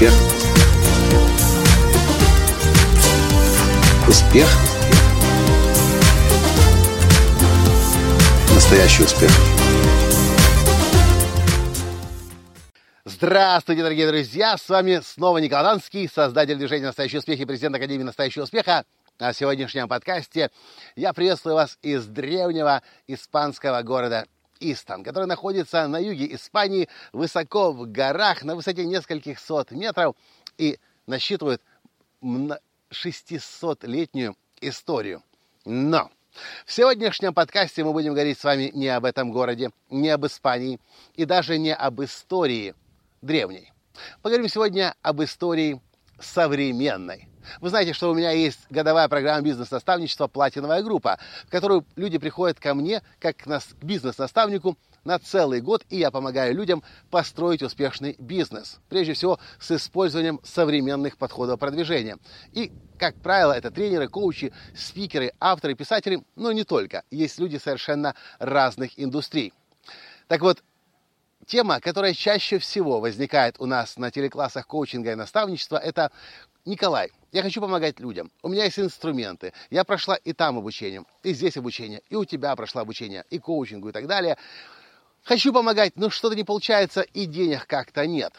[0.00, 0.14] Успех.
[4.08, 4.48] Успех.
[8.54, 9.30] Настоящий успех.
[13.04, 14.56] Здравствуйте, дорогие друзья!
[14.56, 18.86] С вами снова Николай Данский, создатель движения «Настоящий успех» и президент Академии «Настоящего успеха».
[19.18, 20.50] На сегодняшнем подкасте
[20.96, 24.24] я приветствую вас из древнего испанского города
[24.60, 30.14] Истон, который находится на юге Испании, высоко в горах, на высоте нескольких сот метров
[30.58, 31.62] и насчитывает
[32.22, 35.22] 600-летнюю историю.
[35.64, 36.10] Но
[36.64, 40.78] в сегодняшнем подкасте мы будем говорить с вами не об этом городе, не об Испании
[41.14, 42.74] и даже не об истории
[43.22, 43.72] древней.
[44.22, 45.80] Поговорим сегодня об истории
[46.20, 47.29] современной.
[47.60, 52.60] Вы знаете, что у меня есть годовая программа бизнес-наставничества «Платиновая группа», в которую люди приходят
[52.60, 58.80] ко мне как к бизнес-наставнику на целый год, и я помогаю людям построить успешный бизнес.
[58.88, 62.18] Прежде всего, с использованием современных подходов продвижения.
[62.52, 67.02] И, как правило, это тренеры, коучи, спикеры, авторы, писатели, но не только.
[67.10, 69.52] Есть люди совершенно разных индустрий.
[70.28, 70.62] Так вот,
[71.50, 76.12] тема, которая чаще всего возникает у нас на телеклассах коучинга и наставничества, это
[76.64, 78.30] Николай, я хочу помогать людям.
[78.42, 79.52] У меня есть инструменты.
[79.68, 83.88] Я прошла и там обучение, и здесь обучение, и у тебя прошла обучение, и коучингу,
[83.88, 84.38] и так далее.
[85.24, 88.32] Хочу помогать, но что-то не получается, и денег как-то нет.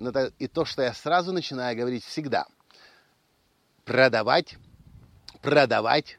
[0.00, 2.46] Это и то, что я сразу начинаю говорить всегда.
[3.84, 4.56] Продавать,
[5.42, 6.18] продавать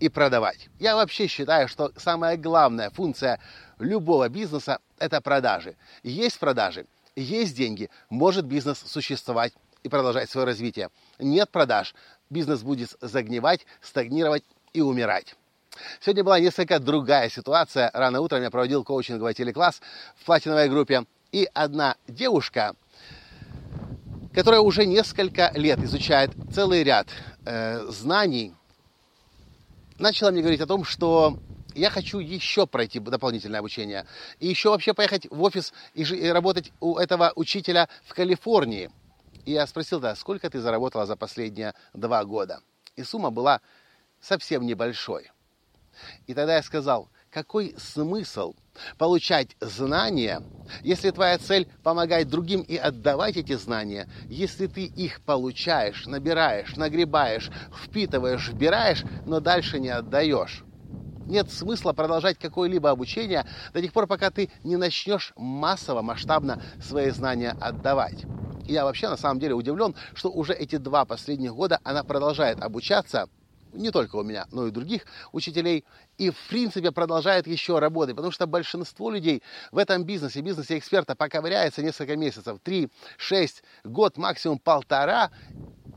[0.00, 0.68] и продавать.
[0.78, 3.40] Я вообще считаю, что самая главная функция
[3.82, 5.76] любого бизнеса– это продажи.
[6.02, 9.52] Есть продажи, есть деньги, может бизнес существовать
[9.82, 10.88] и продолжать свое развитие.
[11.18, 11.94] Нет продаж,
[12.30, 15.34] бизнес будет загнивать, стагнировать и умирать.
[16.00, 17.90] Сегодня была несколько другая ситуация.
[17.94, 19.80] Рано утром я проводил коучинговый телекласс
[20.16, 21.04] в платиновой группе.
[21.32, 22.74] И одна девушка,
[24.34, 27.08] которая уже несколько лет изучает целый ряд
[27.46, 28.54] э, знаний,
[29.98, 31.38] начала мне говорить о том, что
[31.74, 34.06] я хочу еще пройти дополнительное обучение.
[34.40, 38.90] И еще вообще поехать в офис и, и работать у этого учителя в Калифорнии–
[39.44, 42.60] и я спросил, да, сколько ты заработала за последние два года?
[42.96, 43.60] И сумма была
[44.20, 45.30] совсем небольшой.
[46.26, 48.54] И тогда я сказал, какой смысл
[48.98, 50.42] получать знания,
[50.82, 57.50] если твоя цель помогать другим и отдавать эти знания, если ты их получаешь, набираешь, нагребаешь,
[57.84, 60.62] впитываешь, вбираешь, но дальше не отдаешь.
[61.28, 67.10] Нет смысла продолжать какое-либо обучение до тех пор, пока ты не начнешь массово, масштабно свои
[67.10, 68.26] знания отдавать.
[68.66, 73.28] Я вообще на самом деле удивлен, что уже эти два последних года она продолжает обучаться,
[73.72, 75.84] не только у меня, но и других учителей,
[76.18, 81.16] и в принципе продолжает еще работать, потому что большинство людей в этом бизнесе, бизнесе эксперта
[81.16, 85.30] поковыряется несколько месяцев, три, шесть, год, максимум полтора,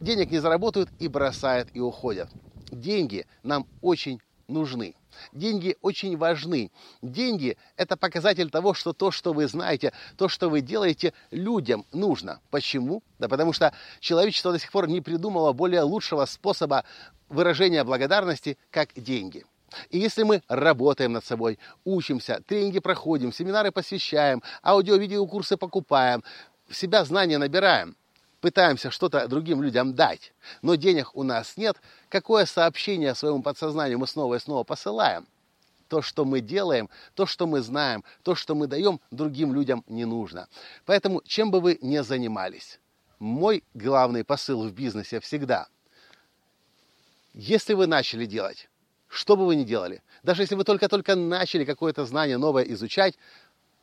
[0.00, 2.30] денег не заработают и бросают и уходят.
[2.70, 4.94] Деньги нам очень нужны.
[5.32, 6.70] Деньги очень важны.
[7.02, 12.40] Деньги– это показатель того, что то, что вы знаете, то, что вы делаете, людям нужно.
[12.50, 13.02] Почему?
[13.18, 16.84] Да потому что человечество до сих пор не придумало более лучшего способа
[17.28, 19.44] выражения благодарности, как деньги.
[19.90, 26.22] И если мы работаем над собой, учимся, тренинги проходим, семинары посещаем, аудио-видеокурсы покупаем,
[26.68, 27.96] в себя знания набираем–
[28.44, 31.78] пытаемся что-то другим людям дать, но денег у нас нет,
[32.10, 35.26] какое сообщение своему подсознанию мы снова и снова посылаем?
[35.88, 40.04] То, что мы делаем, то, что мы знаем, то, что мы даем, другим людям не
[40.04, 40.46] нужно.
[40.84, 42.80] Поэтому, чем бы вы ни занимались,
[43.18, 45.66] мой главный посыл в бизнесе всегда,
[47.32, 48.68] если вы начали делать,
[49.08, 53.14] что бы вы ни делали, даже если вы только-только начали какое-то знание новое изучать,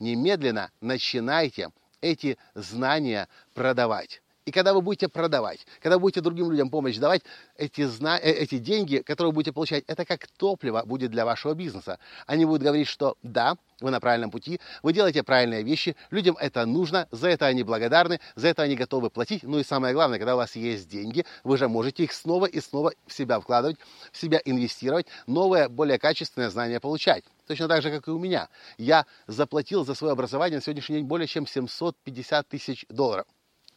[0.00, 1.70] немедленно начинайте
[2.00, 4.20] эти знания продавать.
[4.48, 7.20] И когда вы будете продавать, когда будете другим людям помощь давать,
[7.58, 8.18] эти, зна...
[8.18, 11.98] Э, эти деньги, которые вы будете получать, это как топливо будет для вашего бизнеса.
[12.26, 16.64] Они будут говорить, что да, вы на правильном пути, вы делаете правильные вещи, людям это
[16.64, 19.42] нужно, за это они благодарны, за это они готовы платить.
[19.42, 22.58] Ну и самое главное, когда у вас есть деньги, вы же можете их снова и
[22.62, 23.76] снова в себя вкладывать,
[24.12, 27.22] в себя инвестировать, новое, более качественное знание получать.
[27.46, 28.48] Точно так же, как и у меня.
[28.78, 33.26] Я заплатил за свое образование на сегодняшний день более чем 750 тысяч долларов.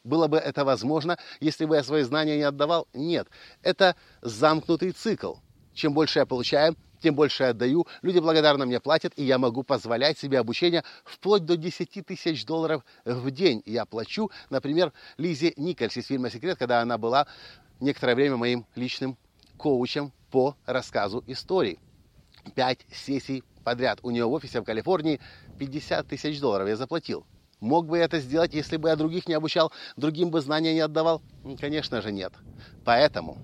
[0.04, 2.88] Было бы это возможно, если бы я свои знания не отдавал?
[2.94, 3.28] Нет.
[3.62, 5.36] Это замкнутый цикл.
[5.74, 7.88] Чем больше я получаю, тем больше я отдаю.
[8.02, 12.84] Люди благодарно мне платят, и я могу позволять себе обучение вплоть до 10 тысяч долларов
[13.06, 13.62] в день.
[13.66, 17.28] Я плачу, например, Лизе Никольс из фильма «Секрет», когда она была
[17.80, 19.18] некоторое время моим личным
[19.58, 21.80] коучем по рассказу историй.
[22.56, 25.20] Пять сессий подряд у нее в офисе в Калифорнии
[25.60, 27.26] 50 тысяч долларов я заплатил.
[27.62, 30.80] Мог бы я это сделать, если бы я других не обучал, другим бы знания не
[30.80, 31.22] отдавал?
[31.60, 32.34] Конечно же нет.
[32.84, 33.38] Поэтому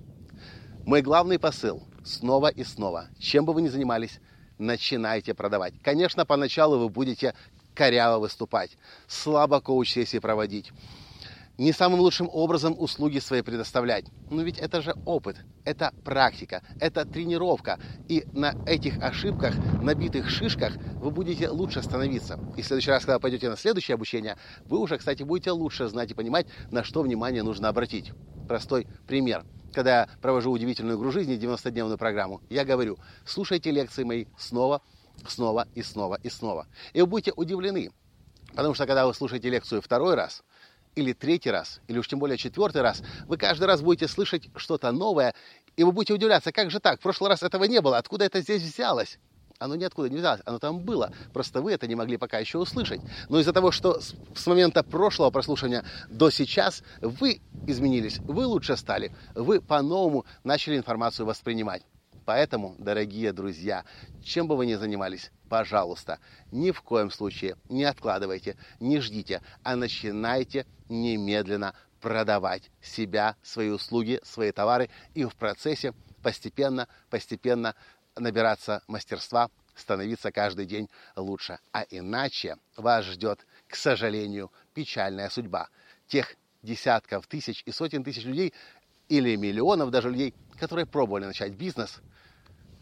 [0.85, 4.19] мой главный посыл снова и снова, чем бы вы ни занимались,
[4.57, 5.75] начинайте продавать.
[5.83, 7.35] Конечно, поначалу вы будете
[7.75, 8.71] коряво выступать,
[9.07, 10.71] слабо коуч-сессии проводить,
[11.57, 14.05] не самым лучшим образом услуги свои предоставлять.
[14.29, 17.79] Но ведь это же опыт, это практика, это тренировка.
[18.07, 22.39] И на этих ошибках, набитых шишках вы будете лучше становиться.
[22.55, 26.11] И в следующий раз, когда пойдете на следующее обучение, вы уже, кстати, будете лучше знать
[26.11, 28.11] и понимать, на что внимание нужно обратить.
[28.47, 29.43] Простой пример.
[29.73, 34.81] Когда я провожу удивительную игру жизни, 90-дневную программу, я говорю, слушайте лекции мои снова,
[35.27, 36.67] снова и снова и снова.
[36.93, 37.91] И вы будете удивлены.
[38.55, 40.43] Потому что когда вы слушаете лекцию второй раз,
[40.97, 44.91] или третий раз, или уж тем более четвертый раз, вы каждый раз будете слышать что-то
[44.91, 45.35] новое,
[45.75, 48.41] и вы будете удивляться, как же так, в прошлый раз этого не было, откуда это
[48.41, 49.19] здесь взялось?
[49.59, 53.01] Оно ниоткуда не взялось, оно там было, просто вы это не могли пока еще услышать.
[53.29, 59.11] Но из-за того, что с момента прошлого прослушивания до сейчас вы изменились, вы лучше стали,
[59.35, 61.83] вы по-новому начали информацию воспринимать.
[62.27, 63.85] Поэтому, дорогие друзья,
[64.21, 66.19] чем бы вы ни занимались, пожалуйста,
[66.51, 74.19] ни в коем случае не откладывайте, не ждите, а начинайте немедленно продавать себя, свои услуги,
[74.25, 77.75] свои товары и в процессе постепенно, постепенно
[78.17, 81.59] набираться мастерства, становиться каждый день лучше.
[81.71, 85.69] А иначе вас ждет, к сожалению, печальная судьба
[86.07, 88.53] тех десятков тысяч и сотен тысяч людей
[89.07, 92.01] или миллионов даже людей, которые пробовали начать бизнес–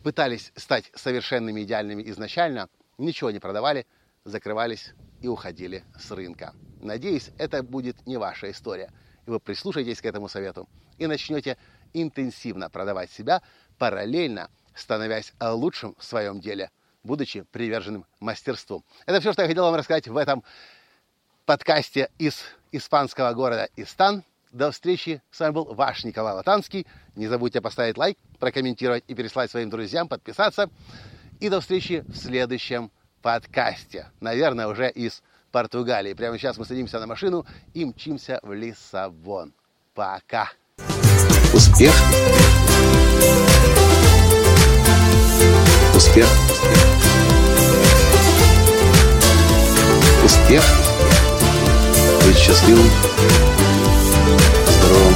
[0.05, 2.69] пытались стать совершенными, идеальными изначально,
[2.99, 3.87] ничего не продавали,
[4.23, 6.53] закрывались и уходили с рынка.
[6.79, 8.91] Надеюсь, это будет не ваша история.
[9.25, 10.69] И вы прислушаетесь к этому совету
[10.99, 11.57] и начнете
[11.93, 13.41] интенсивно продавать себя,
[13.79, 16.69] параллельно становясь лучшим в своем деле,
[17.03, 18.85] будучи приверженным мастерству.
[19.07, 20.43] Это все, что я хотел вам рассказать в этом
[21.47, 24.23] подкасте из испанского города Истан.
[24.51, 25.21] До встречи.
[25.31, 26.85] С вами был ваш Николай Латанский.
[27.15, 30.69] Не забудьте поставить лайк, прокомментировать и переслать своим друзьям, подписаться.
[31.39, 32.91] И до встречи в следующем
[33.23, 34.05] подкасте.
[34.19, 36.13] Наверное, уже из Португалии.
[36.13, 37.43] Прямо сейчас мы садимся на машину
[37.73, 39.51] и мчимся в Лиссабон.
[39.95, 40.51] Пока.
[41.55, 41.91] Успех.
[45.95, 46.27] Успех.
[50.23, 50.63] Успех.
[52.27, 52.91] Быть счастливым
[54.67, 55.15] здоровым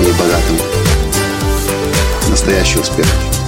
[0.00, 0.73] и богатым.
[2.44, 3.43] Настоящий успех.